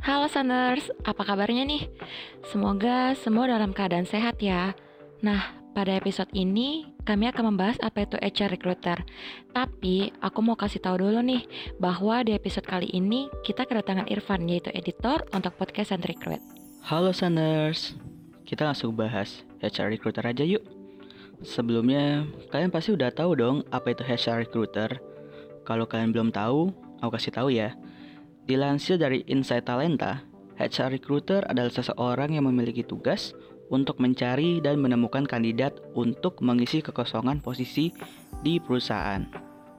[0.00, 1.84] Halo Sanders, apa kabarnya nih?
[2.48, 4.72] Semoga semua dalam keadaan sehat ya.
[5.20, 9.04] Nah, pada episode ini kami akan membahas apa itu HR recruiter.
[9.52, 11.44] Tapi aku mau kasih tahu dulu nih
[11.76, 16.40] bahwa di episode kali ini kita kedatangan Irfan yaitu editor untuk podcast and recruit.
[16.80, 17.92] Halo Sanders,
[18.48, 20.64] kita langsung bahas HR recruiter aja yuk.
[21.44, 24.96] Sebelumnya, kalian pasti udah tahu dong apa itu HR recruiter.
[25.68, 26.72] Kalau kalian belum tahu,
[27.04, 27.76] aku kasih tahu ya.
[28.50, 30.26] Dilansir dari Insight Talenta,
[30.58, 33.30] HR recruiter adalah seseorang yang memiliki tugas
[33.70, 37.94] untuk mencari dan menemukan kandidat untuk mengisi kekosongan posisi
[38.42, 39.22] di perusahaan.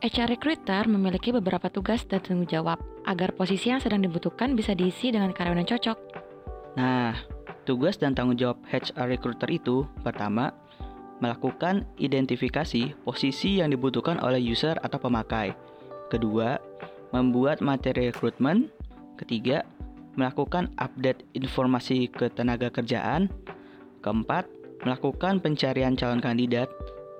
[0.00, 5.12] HR recruiter memiliki beberapa tugas dan tanggung jawab agar posisi yang sedang dibutuhkan bisa diisi
[5.12, 5.98] dengan karyawan yang cocok.
[6.80, 7.12] Nah,
[7.68, 10.56] tugas dan tanggung jawab HR recruiter itu pertama,
[11.20, 15.52] melakukan identifikasi posisi yang dibutuhkan oleh user atau pemakai.
[16.08, 16.56] Kedua,
[17.14, 18.66] membuat materi rekrutmen.
[19.14, 19.62] Ketiga,
[20.18, 23.30] melakukan update informasi ke tenaga kerjaan.
[24.02, 24.50] Keempat,
[24.82, 26.66] melakukan pencarian calon kandidat.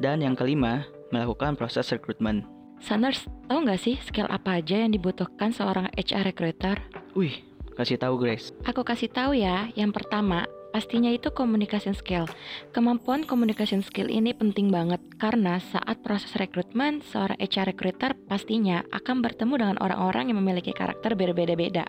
[0.03, 0.83] Dan yang kelima,
[1.15, 2.43] melakukan proses rekrutmen.
[2.83, 6.77] Sanders, tahu nggak sih skill apa aja yang dibutuhkan seorang HR recruiter?
[7.15, 7.47] Wih,
[7.79, 8.51] kasih tahu Grace.
[8.67, 10.45] Aku kasih tahu ya, yang pertama,
[10.75, 12.27] Pastinya itu communication skill.
[12.75, 19.23] Kemampuan communication skill ini penting banget karena saat proses rekrutmen, seorang HR recruiter pastinya akan
[19.23, 21.87] bertemu dengan orang-orang yang memiliki karakter berbeda-beda.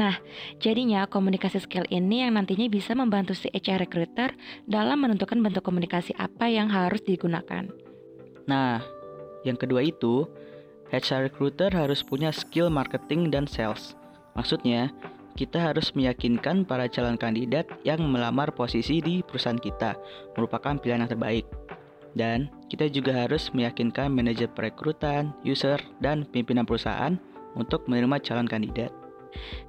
[0.00, 0.16] Nah,
[0.56, 4.32] jadinya komunikasi skill ini yang nantinya bisa membantu si HR recruiter
[4.64, 7.68] dalam menentukan bentuk komunikasi apa yang harus digunakan.
[8.48, 8.80] Nah,
[9.44, 10.24] yang kedua itu,
[10.88, 13.92] HR recruiter harus punya skill marketing dan sales.
[14.32, 14.88] Maksudnya,
[15.36, 19.94] kita harus meyakinkan para calon kandidat yang melamar posisi di perusahaan kita
[20.34, 21.46] merupakan pilihan yang terbaik.
[22.16, 27.20] Dan kita juga harus meyakinkan manajer perekrutan, user, dan pimpinan perusahaan
[27.52, 28.88] untuk menerima calon kandidat.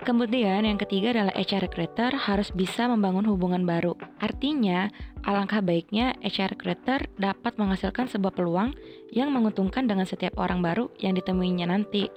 [0.08, 4.00] Kemudian yang ketiga adalah HR recruiter harus bisa membangun hubungan baru.
[4.24, 4.88] Artinya,
[5.28, 8.72] alangkah baiknya HR recruiter dapat menghasilkan sebuah peluang
[9.12, 12.08] yang menguntungkan dengan setiap orang baru yang ditemuinya nanti.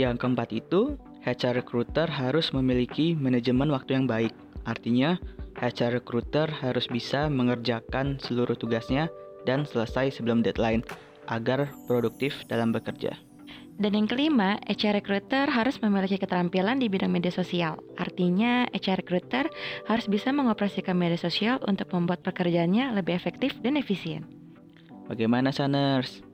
[0.00, 4.30] Yang keempat itu, HR recruiter harus memiliki manajemen waktu yang baik.
[4.62, 5.18] Artinya,
[5.58, 9.10] HR recruiter harus bisa mengerjakan seluruh tugasnya
[9.42, 10.86] dan selesai sebelum deadline
[11.26, 13.18] agar produktif dalam bekerja.
[13.76, 17.76] Dan yang kelima, HR recruiter harus memiliki keterampilan di bidang media sosial.
[18.00, 19.52] Artinya, HR recruiter
[19.84, 24.24] harus bisa mengoperasikan media sosial untuk membuat pekerjaannya lebih efektif dan efisien.
[25.10, 26.24] Bagaimana, Saners?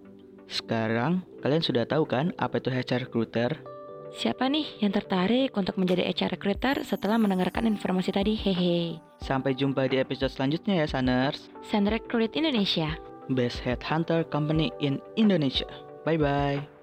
[0.47, 3.72] Sekarang, kalian sudah tahu kan apa itu HR recruiter?
[4.13, 8.37] Siapa nih yang tertarik untuk menjadi HR recruiter setelah mendengarkan informasi tadi?
[8.37, 9.01] Hehe.
[9.25, 11.49] Sampai jumpa di episode selanjutnya ya, Saners.
[11.65, 12.93] Sand Recruit Indonesia.
[13.33, 15.69] Best Headhunter Company in Indonesia.
[16.05, 16.82] Bye-bye.